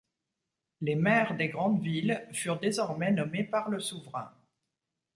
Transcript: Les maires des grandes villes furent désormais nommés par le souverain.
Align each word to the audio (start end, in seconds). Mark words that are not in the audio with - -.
Les 0.81 0.95
maires 0.95 1.37
des 1.37 1.49
grandes 1.49 1.79
villes 1.83 2.27
furent 2.33 2.59
désormais 2.59 3.11
nommés 3.11 3.43
par 3.43 3.69
le 3.69 3.79
souverain. 3.79 4.33